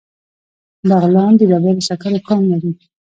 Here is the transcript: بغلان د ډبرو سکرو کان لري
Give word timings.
بغلان 0.89 1.31
د 1.39 1.41
ډبرو 1.51 1.85
سکرو 1.89 2.19
کان 2.27 2.41
لري 2.51 2.71